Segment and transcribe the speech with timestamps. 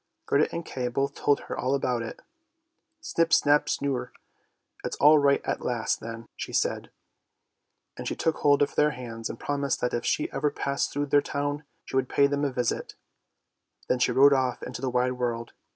[0.25, 2.23] Gerda and Kay both told her all about it."
[3.01, 4.09] Snip, snap, snurre,
[4.83, 6.89] it's all right at last then!" she said,
[7.95, 11.05] and she took hold of their hands and promised that if she ever passed through
[11.05, 12.95] their town she would pay them a visit.
[13.89, 15.53] Then she rode off into the wide world.